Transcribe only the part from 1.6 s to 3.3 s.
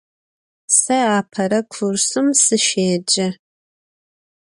kursım sışêce.